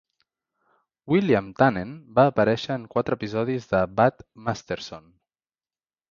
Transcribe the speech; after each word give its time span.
William 1.11 1.49
Tannen 1.59 1.91
va 2.19 2.25
aparèixer 2.31 2.77
en 2.79 2.87
quatre 2.95 3.17
episodis 3.21 3.67
de 3.73 3.81
"Bat 3.99 4.25
Masterson". 4.47 5.05